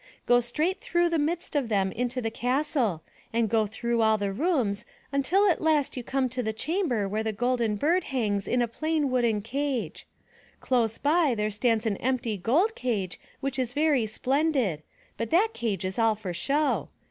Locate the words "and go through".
3.31-4.01